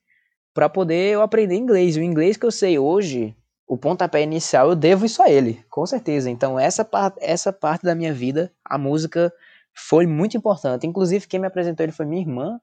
[0.51, 1.95] para poder eu aprender inglês.
[1.95, 3.35] O inglês que eu sei hoje,
[3.69, 6.27] o pontapé inicial, eu devo isso a ele, com certeza.
[6.27, 9.31] Então essa, part, essa parte da minha vida, a música
[9.71, 10.87] foi muito importante.
[10.87, 12.59] Inclusive quem me apresentou ele foi minha irmã.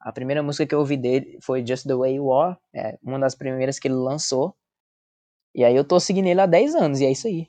[0.00, 3.18] A primeira música que eu ouvi dele foi Just the Way You Are, é uma
[3.18, 4.56] das primeiras que ele lançou.
[5.54, 7.46] E aí eu tô seguindo ele há 10 anos, e é isso aí.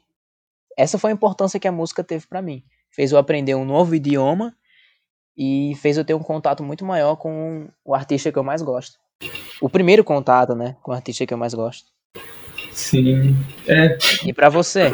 [0.78, 2.66] Essa foi a importância que a música teve para mim.
[2.92, 4.54] Fez eu aprender um novo idioma
[5.38, 9.00] e fez eu ter um contato muito maior com o artista que eu mais gosto.
[9.62, 11.98] O primeiro contato, né, com o artista que eu mais gosto.
[12.80, 13.36] Sim.
[13.68, 13.98] É.
[14.26, 14.94] E para você?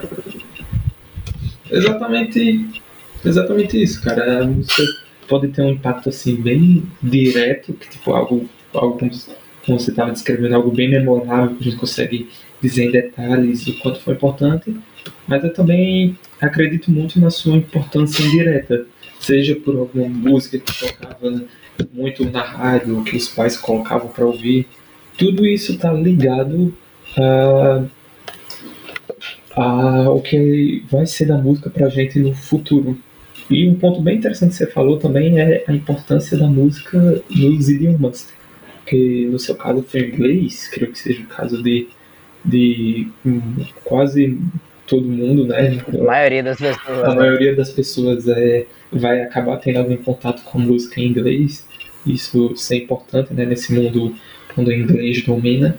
[1.69, 2.82] Exatamente,
[3.24, 4.41] exatamente isso, cara.
[4.41, 4.84] A música
[5.28, 10.56] pode ter um impacto assim bem direto, que tipo algo, algo como, você estava descrevendo,
[10.56, 12.30] algo bem memorável que a gente consegue
[12.62, 14.76] dizer em detalhes o quanto foi importante
[15.28, 18.86] mas eu também acredito muito na sua importância indireta,
[19.19, 21.43] seja por alguma música que tocava
[21.93, 24.67] muito na rádio, que os pais colocavam para ouvir.
[25.17, 26.74] Tudo isso está ligado
[27.17, 27.84] a
[30.10, 32.97] o que vai ser da música para a gente no futuro.
[33.49, 37.69] E um ponto bem interessante que você falou também é a importância da música nos
[37.69, 38.34] idiomas.
[38.86, 41.88] Que no seu caso foi inglês, creio que seja o caso de,
[42.43, 43.41] de um,
[43.84, 44.39] quase
[44.86, 45.82] todo mundo, né?
[45.88, 47.04] A maioria das pessoas.
[47.04, 47.15] A né?
[47.15, 51.65] maioria das pessoas é, vai acabar tendo algum contato com música em inglês.
[52.06, 53.45] Isso, isso é importante, né?
[53.45, 54.15] Nesse mundo
[54.54, 55.78] quando o inglês domina.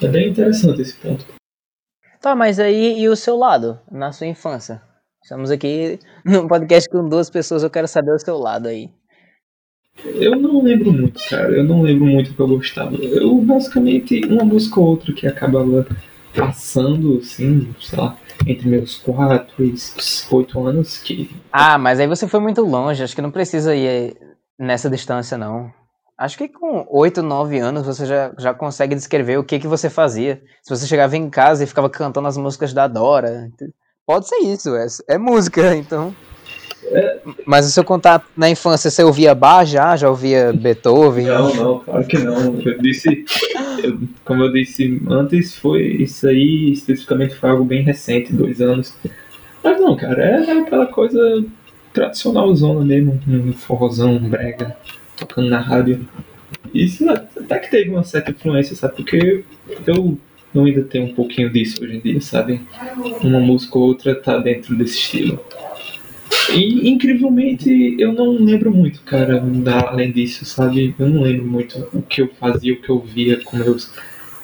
[0.00, 1.24] É bem interessante esse ponto.
[2.20, 4.80] Tá, mas aí e o seu lado, na sua infância?
[5.22, 8.90] Estamos aqui num podcast com duas pessoas, eu quero saber o seu lado aí.
[10.04, 11.50] Eu não lembro muito, cara.
[11.50, 12.94] Eu não lembro muito o que eu gostava.
[12.94, 15.84] Eu, basicamente, uma música ou outra que acabava
[16.34, 19.74] passando, assim, sei lá, entre meus 4 e
[20.30, 21.28] 8 anos que.
[21.50, 24.16] Ah, mas aí você foi muito longe, acho que não precisa ir
[24.56, 25.72] nessa distância, não.
[26.18, 29.88] Acho que com 8, 9 anos você já, já consegue descrever o que, que você
[29.88, 30.42] fazia.
[30.62, 33.48] Se você chegava em casa e ficava cantando as músicas da Dora.
[34.04, 36.12] Pode ser isso, é, é música, então.
[36.86, 37.20] É...
[37.46, 39.94] Mas o seu contato na infância, você ouvia Bach já?
[39.96, 41.26] Já ouvia Beethoven?
[41.26, 42.60] Não, não, claro que não.
[42.62, 43.24] Eu disse,
[43.84, 48.92] eu, como eu disse antes, foi isso aí especificamente foi algo bem recente, dois anos.
[49.62, 51.44] Mas não, cara, é aquela coisa
[51.92, 54.76] tradicional zona mesmo, um forrozão, um brega,
[55.18, 56.06] tocando na rádio.
[56.72, 58.96] Isso até que teve uma certa influência, sabe?
[58.96, 59.44] Porque
[59.86, 60.18] eu,
[60.54, 62.60] ainda tenho um pouquinho disso hoje em dia, sabe?
[63.22, 65.44] Uma música ou outra tá dentro desse estilo.
[66.52, 69.42] E incrivelmente eu não lembro muito, cara,
[69.86, 70.94] além disso, sabe?
[70.98, 73.92] Eu não lembro muito o que eu fazia, o que eu via com meus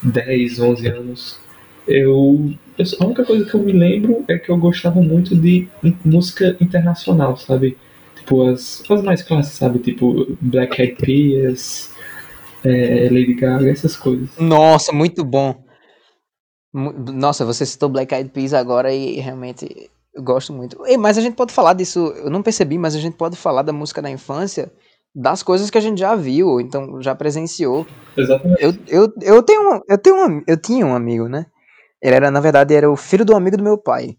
[0.02, 1.38] 10, 11 anos.
[1.86, 5.68] Eu, eu, a única coisa que eu me lembro é que eu gostava muito de
[6.04, 7.76] música internacional, sabe?
[8.24, 9.78] Tipo, as, as mais clássicas, sabe?
[9.80, 11.90] Tipo, Black Eyed Peas,
[12.64, 14.30] é, Lady Gaga, essas coisas.
[14.38, 15.62] Nossa, muito bom.
[16.72, 20.84] Nossa, você citou Black Eyed Peas agora e realmente eu gosto muito.
[20.86, 23.62] Ei, mas a gente pode falar disso, eu não percebi, mas a gente pode falar
[23.62, 24.72] da música da infância
[25.14, 27.86] das coisas que a gente já viu, então já presenciou.
[28.16, 28.60] Exatamente.
[28.60, 31.46] Eu, eu, eu, tenho, um, eu, tenho um, eu tinha um amigo, né?
[32.02, 34.16] Ele era, na verdade, era o filho do amigo do meu pai.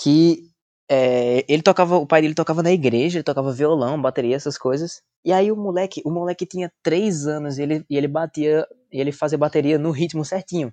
[0.00, 0.42] Que
[0.90, 5.02] é, ele tocava, o pai dele tocava na igreja, ele tocava violão, bateria, essas coisas.
[5.24, 9.00] E aí o moleque, o moleque tinha três anos e ele, e ele batia, e
[9.00, 10.72] ele fazia bateria no ritmo certinho.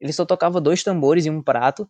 [0.00, 1.88] Ele só tocava dois tambores e um prato,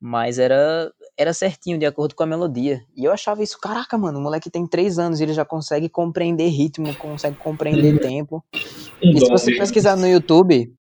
[0.00, 2.80] mas era, era certinho, de acordo com a melodia.
[2.96, 5.88] E eu achava isso, caraca, mano, o moleque tem três anos e ele já consegue
[5.88, 8.44] compreender ritmo, consegue compreender tempo.
[9.00, 10.74] E se você pesquisar no YouTube,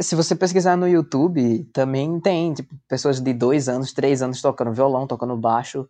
[0.00, 4.72] se você pesquisar no YouTube, também tem, tipo, pessoas de dois anos, três anos tocando
[4.72, 5.88] violão, tocando baixo,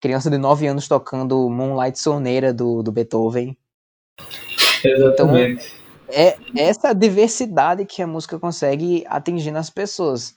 [0.00, 3.56] criança de nove anos tocando Moonlight Soneira do, do Beethoven.
[4.84, 5.64] Exatamente.
[5.64, 10.34] Então, é essa diversidade que a música consegue atingir nas pessoas.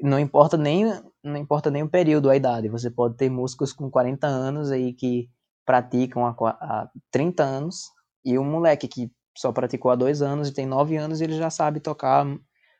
[0.00, 0.84] Não importa nem,
[1.22, 2.68] não importa nem o período, a idade.
[2.68, 5.28] Você pode ter músicos com 40 anos aí que
[5.66, 7.90] praticam há, há 30 anos,
[8.24, 11.48] e um moleque que só praticou há dois anos e tem nove anos, ele já
[11.48, 12.26] sabe tocar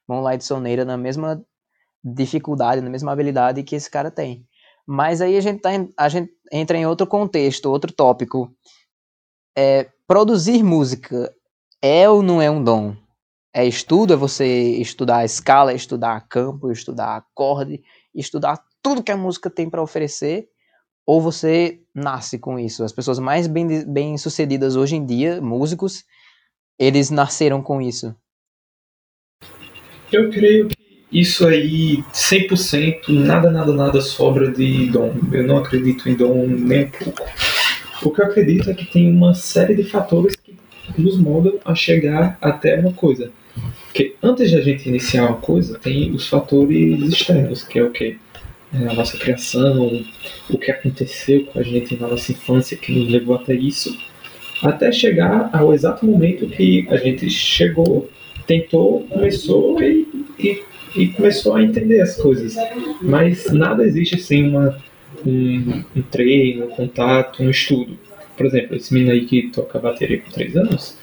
[0.09, 1.41] Moonlight Soneira na mesma
[2.03, 4.45] dificuldade, na mesma habilidade que esse cara tem.
[4.85, 8.53] Mas aí a gente, tá em, a gente entra em outro contexto, outro tópico.
[9.57, 11.33] É, produzir música
[11.81, 12.97] é ou não é um dom?
[13.55, 17.81] É estudo, é você estudar a escala, estudar campo, estudar acorde,
[18.13, 20.49] estudar tudo que a música tem para oferecer,
[21.07, 22.83] ou você nasce com isso?
[22.83, 26.05] As pessoas mais bem, bem sucedidas hoje em dia, músicos,
[26.79, 28.15] eles nasceram com isso?
[30.13, 30.77] Eu creio que
[31.11, 35.15] isso aí, 100%, nada, nada, nada sobra de dom.
[35.33, 37.23] Eu não acredito em dom nem um pouco.
[38.03, 40.55] O que eu acredito é que tem uma série de fatores que
[40.97, 43.33] nos moldam a chegar até uma coisa.
[43.87, 47.91] Porque antes de a gente iniciar uma coisa, tem os fatores externos, que é o
[47.91, 48.19] que?
[48.73, 50.05] É a nossa criação,
[50.49, 53.99] o que aconteceu com a gente na nossa infância que nos levou até isso
[54.63, 58.09] até chegar ao exato momento que a gente chegou,
[58.47, 60.07] tentou, começou e,
[60.39, 60.63] e,
[60.97, 62.57] e começou a entender as coisas.
[63.01, 64.79] Mas nada existe sem uma,
[65.27, 67.99] um, um treino, um contato, um estudo.
[68.37, 70.97] Por exemplo, esse menino aí que toca bateria com 3 anos,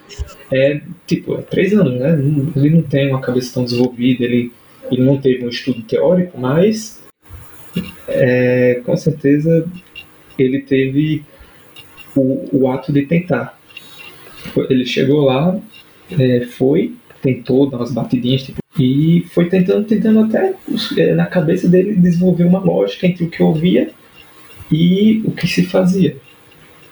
[0.52, 2.14] é tipo, é 3 anos, né?
[2.56, 4.52] Ele não tem uma cabeça tão desenvolvida, ele,
[4.90, 7.04] ele não teve um estudo teórico, mas
[8.08, 9.68] é, com certeza
[10.40, 11.24] ele teve
[12.16, 13.60] o, o ato de tentar.
[14.70, 15.58] Ele chegou lá,
[16.12, 20.54] é, foi, tentou dar umas batidinhas tipo, e foi tentando, tentando até
[20.98, 23.90] é, na cabeça dele desenvolver uma lógica entre o que ouvia
[24.72, 26.18] e o que se fazia.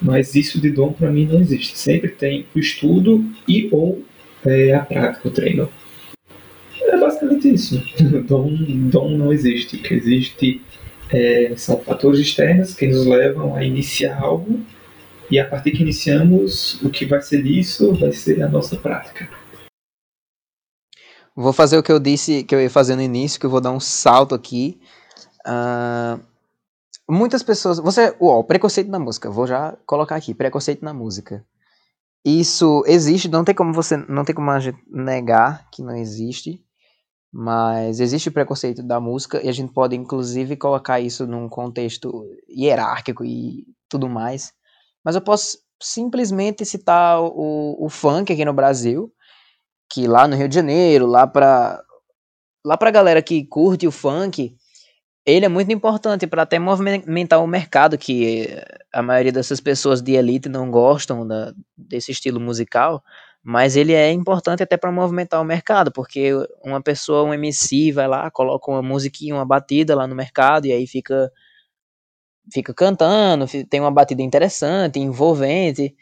[0.02, 1.78] Mas isso de dom para mim não existe.
[1.78, 4.04] Sempre tem o estudo e ou
[4.46, 5.70] é, a prática, o treino.
[6.82, 7.82] É basicamente isso.
[8.28, 8.50] dom,
[8.90, 9.76] dom não existe.
[9.76, 10.62] O que existe
[11.10, 14.60] é, são fatores externos que nos levam a iniciar algo
[15.34, 19.28] e a partir que iniciamos, o que vai ser disso vai ser a nossa prática.
[21.36, 23.60] Vou fazer o que eu disse que eu ia fazer no início, que eu vou
[23.60, 24.80] dar um salto aqui.
[25.44, 26.24] Uh,
[27.10, 27.80] muitas pessoas.
[27.80, 28.16] Você.
[28.22, 29.32] Uau, preconceito na música.
[29.32, 31.44] Vou já colocar aqui, preconceito na música.
[32.24, 33.98] Isso existe, não tem como você.
[33.98, 36.64] Não tem como a gente negar que não existe.
[37.32, 42.24] Mas existe o preconceito da música e a gente pode inclusive colocar isso num contexto
[42.48, 44.54] hierárquico e tudo mais.
[45.04, 49.12] Mas eu posso simplesmente citar o, o funk aqui no Brasil,
[49.90, 51.84] que lá no Rio de Janeiro, lá pra,
[52.66, 54.56] lá pra galera que curte o funk,
[55.26, 58.50] ele é muito importante para até movimentar o mercado, que
[58.94, 63.04] a maioria dessas pessoas de elite não gostam da, desse estilo musical,
[63.42, 66.32] mas ele é importante até para movimentar o mercado, porque
[66.64, 70.72] uma pessoa, um MC, vai lá, coloca uma musiquinha, uma batida lá no mercado, e
[70.72, 71.32] aí fica
[72.52, 75.96] fica cantando, tem uma batida interessante, envolvente,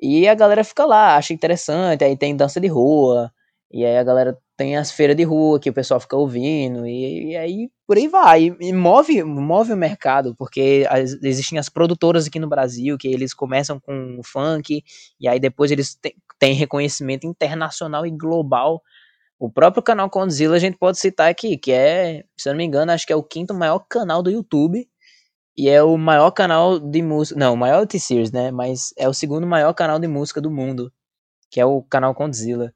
[0.00, 3.32] e a galera fica lá, acha interessante, aí tem dança de rua,
[3.70, 7.32] e aí a galera tem as feiras de rua que o pessoal fica ouvindo, e,
[7.32, 12.26] e aí por aí vai, e, move, move o mercado, porque as, existem as produtoras
[12.26, 14.82] aqui no Brasil, que eles começam com funk,
[15.20, 15.98] e aí depois eles
[16.38, 18.82] têm reconhecimento internacional e global,
[19.38, 22.64] o próprio canal Condzilla a gente pode citar aqui, que é, se eu não me
[22.64, 24.88] engano, acho que é o quinto maior canal do YouTube,
[25.56, 27.38] e é o maior canal de música.
[27.38, 28.50] Não, o maior T-Series, né?
[28.50, 30.92] Mas é o segundo maior canal de música do mundo.
[31.50, 32.74] Que é o canal Condzilla.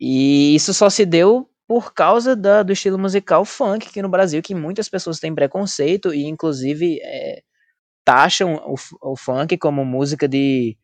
[0.00, 4.42] E isso só se deu por causa da, do estilo musical funk aqui no Brasil,
[4.42, 7.42] que muitas pessoas têm preconceito e, inclusive, é,
[8.04, 10.76] taxam o, o funk como música de.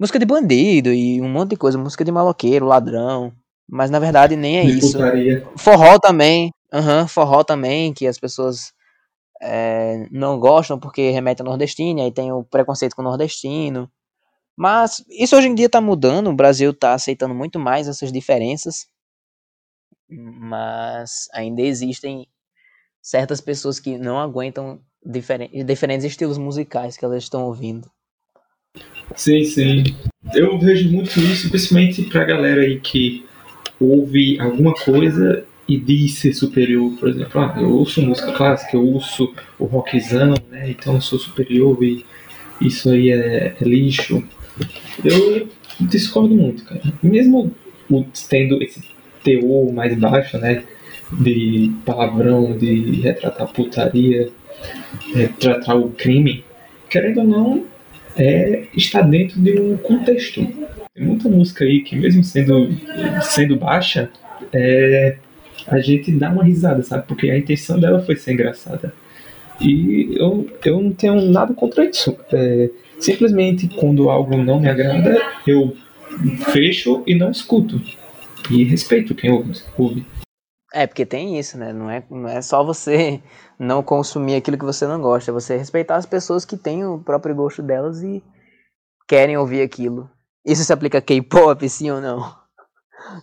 [0.00, 3.34] música de bandido e um monte de coisa, música de maloqueiro, ladrão.
[3.68, 4.98] Mas na verdade nem é isso.
[5.56, 6.52] Forró também.
[6.72, 8.72] Aham, uhum, forró também, que as pessoas
[9.42, 13.90] é, não gostam porque remete ao nordestino, aí tem o preconceito com o nordestino.
[14.56, 18.86] Mas isso hoje em dia está mudando, o Brasil está aceitando muito mais essas diferenças,
[20.08, 22.26] mas ainda existem
[23.00, 27.90] certas pessoas que não aguentam diferentes estilos musicais que elas estão ouvindo.
[29.16, 29.84] Sim, sim.
[30.34, 33.26] Eu vejo muito isso, principalmente pra galera aí que
[33.80, 38.84] ouve alguma coisa e diz ser superior, por exemplo, ah, eu ouço música clássica, eu
[38.84, 40.70] ouço o rockzão, né?
[40.70, 42.04] Então eu sou superior e
[42.60, 44.22] isso aí é, é lixo.
[45.04, 45.48] Eu
[45.80, 46.80] discordo muito, cara.
[47.02, 47.54] Mesmo
[48.28, 48.82] tendo esse
[49.22, 50.62] teor mais baixo, né?
[51.12, 54.30] De palavrão, de retratar putaria,
[55.14, 56.44] retratar o crime,
[56.88, 57.64] querendo ou não,
[58.16, 60.46] é, está dentro de um contexto.
[60.94, 62.68] Tem muita música aí que, mesmo sendo,
[63.22, 64.10] sendo baixa,
[64.52, 65.16] é,
[65.66, 67.06] a gente dá uma risada, sabe?
[67.06, 68.92] Porque a intenção dela foi ser engraçada.
[69.60, 72.16] E eu, eu não tenho nada contra isso.
[72.32, 75.76] É, simplesmente, quando algo não me agrada, eu
[76.52, 77.80] fecho e não escuto.
[78.50, 80.04] E respeito quem ouve.
[80.74, 81.72] É, porque tem isso, né?
[81.72, 83.20] Não é, não é só você
[83.58, 86.98] não consumir aquilo que você não gosta, é você respeitar as pessoas que têm o
[86.98, 88.22] próprio gosto delas e
[89.06, 90.10] querem ouvir aquilo.
[90.44, 92.41] Isso se aplica a K-pop, sim ou não?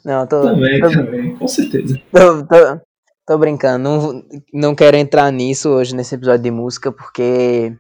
[0.03, 0.41] Não, tô.
[0.41, 1.99] Também, tô, também, com certeza.
[2.11, 2.82] Tô, tô,
[3.25, 4.23] tô brincando, não,
[4.53, 7.75] não quero entrar nisso hoje nesse episódio de música, porque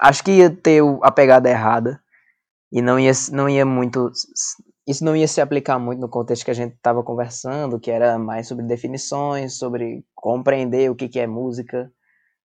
[0.00, 2.00] acho que ia ter a pegada errada
[2.72, 4.10] e não ia, não ia muito
[4.86, 8.18] isso não ia se aplicar muito no contexto que a gente estava conversando, que era
[8.18, 11.90] mais sobre definições, sobre compreender o que, que é música.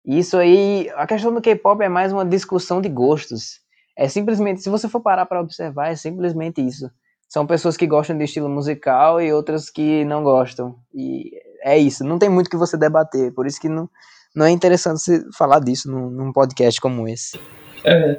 [0.04, 3.60] Isso aí, a questão do K-pop é mais uma discussão de gostos.
[3.96, 6.90] É simplesmente, se você for parar para observar, é simplesmente isso.
[7.28, 10.76] São pessoas que gostam de estilo musical e outras que não gostam.
[10.94, 11.30] E
[11.64, 13.32] é isso, não tem muito que você debater.
[13.32, 13.88] Por isso que não,
[14.34, 17.38] não é interessante você falar disso num, num podcast como esse.
[17.84, 18.18] É,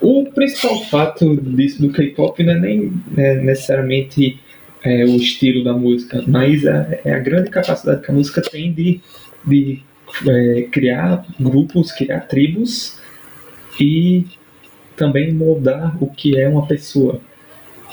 [0.00, 4.40] o principal fato disso do K-pop não é nem é, necessariamente
[4.82, 8.72] é, o estilo da música, mas é, é, a grande capacidade que a música tem
[8.72, 9.00] de,
[9.46, 9.82] de
[10.26, 13.00] é, criar grupos, criar tribos
[13.80, 14.26] e
[14.96, 17.20] também moldar o que é uma pessoa.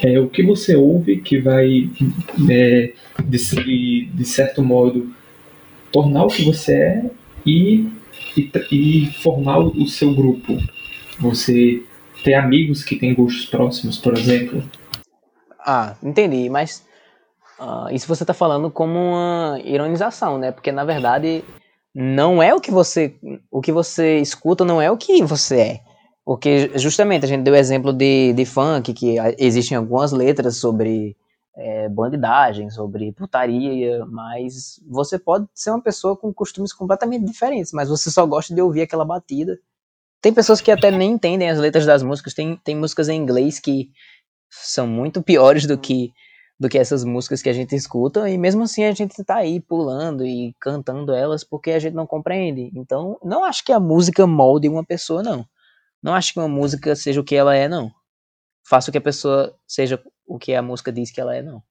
[0.01, 1.89] É o que você ouve que vai,
[2.49, 2.93] é,
[3.23, 5.13] de, de certo modo,
[5.91, 7.11] tornar o que você é
[7.45, 7.87] e,
[8.35, 10.57] e, e formar o seu grupo
[11.19, 11.83] você
[12.23, 14.63] ter amigos que têm gostos próximos, por exemplo.
[15.59, 16.83] Ah, entendi, mas
[17.59, 20.51] uh, isso você está falando como uma ironização, né?
[20.51, 21.43] Porque na verdade
[21.93, 23.15] não é o que você
[23.51, 25.79] o que você escuta, não é o que você é.
[26.25, 31.17] Porque justamente a gente deu exemplo de, de funk, que existem algumas letras sobre
[31.55, 37.89] é, bandidagem, sobre putaria, mas você pode ser uma pessoa com costumes completamente diferentes, mas
[37.89, 39.59] você só gosta de ouvir aquela batida
[40.21, 42.33] tem pessoas que até nem entendem as letras das músicas.
[42.33, 43.89] Tem, tem músicas em inglês que
[44.49, 46.13] são muito piores do que,
[46.59, 48.29] do que essas músicas que a gente escuta.
[48.29, 52.05] E mesmo assim a gente tá aí pulando e cantando elas porque a gente não
[52.05, 52.71] compreende.
[52.75, 55.43] Então, não acho que a música molde uma pessoa, não.
[56.01, 57.91] Não acho que uma música seja o que ela é, não.
[58.67, 61.61] Faça que a pessoa seja o que a música diz que ela é, não.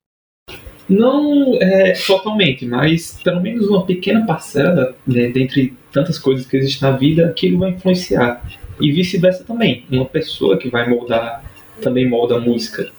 [0.89, 6.91] Não é, totalmente, mas pelo menos uma pequena parcela, né, dentre tantas coisas que existem
[6.91, 8.43] na vida, aquilo vai influenciar.
[8.81, 9.85] E vice-versa também.
[9.91, 11.45] Uma pessoa que vai moldar,
[11.81, 12.91] também molda a música.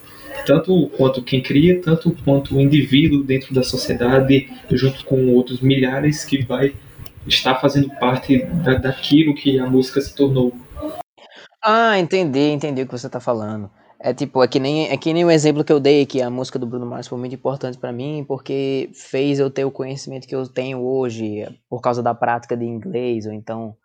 [0.45, 6.23] Tanto quanto quem cria, tanto quanto o indivíduo dentro da sociedade, junto com outros milhares
[6.23, 6.73] que vai
[7.27, 10.55] estar fazendo parte da, daquilo que a música se tornou.
[11.63, 13.69] Ah, entendi, entendi o que você está falando.
[13.99, 16.29] É tipo, é que nem, é que nem o exemplo que eu dei, que a
[16.29, 20.27] música do Bruno Mars foi muito importante para mim, porque fez eu ter o conhecimento
[20.27, 23.75] que eu tenho hoje, por causa da prática de inglês, ou então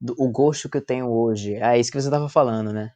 [0.00, 1.54] do, o gosto que eu tenho hoje.
[1.56, 2.90] É isso que você tava falando, né?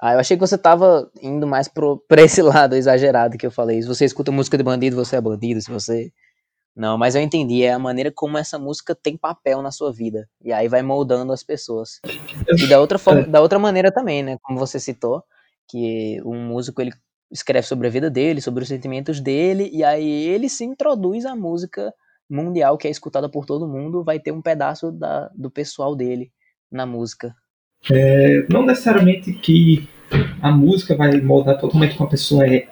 [0.00, 3.50] Ah, eu achei que você tava indo mais pro, pra esse lado exagerado que eu
[3.52, 3.82] falei.
[3.82, 5.60] Se você escuta música de bandido, você é bandido.
[5.60, 6.12] Se você.
[6.74, 7.62] Não, mas eu entendi.
[7.62, 10.28] É a maneira como essa música tem papel na sua vida.
[10.42, 12.00] E aí vai moldando as pessoas.
[12.58, 14.38] E da outra, forma, da outra maneira também, né?
[14.42, 15.22] Como você citou
[15.68, 16.92] que um músico ele
[17.30, 21.34] escreve sobre a vida dele, sobre os sentimentos dele, e aí ele se introduz à
[21.34, 21.92] música
[22.28, 26.30] mundial que é escutada por todo mundo, vai ter um pedaço da, do pessoal dele
[26.70, 27.34] na música.
[27.90, 29.88] É, não necessariamente que
[30.40, 32.68] a música vai moldar totalmente como a pessoa é.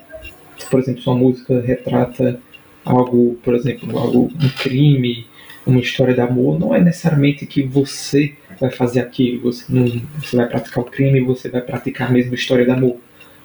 [0.70, 2.40] Por exemplo, sua música retrata
[2.84, 5.26] algo, por exemplo, algo, um crime,
[5.66, 9.86] uma história de amor, não é necessariamente que você vai fazer aquilo, você, não,
[10.20, 12.96] você vai praticar o crime, você vai praticar a mesma história de amor.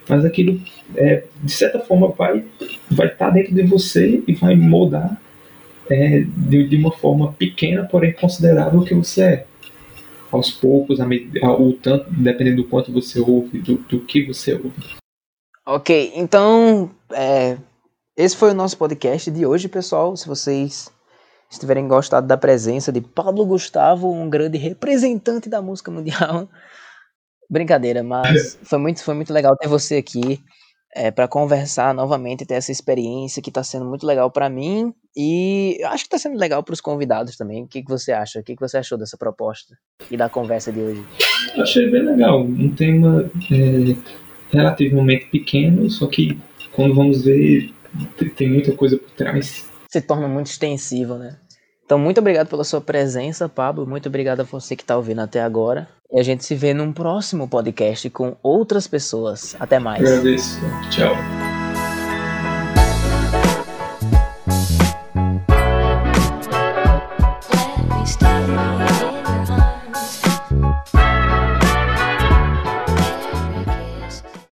[0.07, 0.59] Mas aquilo,
[0.95, 2.43] é, de certa forma, vai
[2.89, 5.19] vai estar tá dentro de você e vai moldar
[5.89, 9.45] é, de, de, uma forma pequena, porém considerável, o que você é.
[10.31, 11.07] Aos poucos, a,
[11.53, 14.73] o tanto, dependendo do quanto você ouve, do, do que você ouve.
[15.65, 17.57] Ok, então é,
[18.17, 20.15] esse foi o nosso podcast de hoje, pessoal.
[20.15, 20.89] Se vocês
[21.51, 26.47] estiverem gostado da presença de Pablo Gustavo, um grande representante da música mundial.
[27.49, 30.39] Brincadeira, mas foi muito, foi muito legal ter você aqui
[30.95, 35.77] é, para conversar novamente, ter essa experiência que está sendo muito legal para mim e
[35.79, 37.63] eu acho que está sendo legal para os convidados também.
[37.63, 38.39] O que, que você acha?
[38.39, 39.75] O que, que você achou dessa proposta
[40.09, 41.05] e da conversa de hoje?
[41.55, 42.41] Eu achei bem legal.
[42.41, 43.95] Um tema é,
[44.51, 46.39] relativamente pequeno, só que
[46.71, 47.74] quando vamos ver,
[48.35, 49.65] tem muita coisa por trás.
[49.89, 51.37] Se torna muito extensivo, né?
[51.85, 53.85] Então, muito obrigado pela sua presença, Pablo.
[53.85, 55.87] Muito obrigado a você que está ouvindo até agora.
[56.11, 59.55] E a gente se vê num próximo podcast com outras pessoas.
[59.59, 60.03] Até mais.
[60.03, 60.59] Agradeço.
[60.89, 61.54] Tchau.